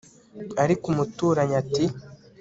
ariko 0.63 0.83
umuturanyi 0.93 1.55
ati 1.61 1.85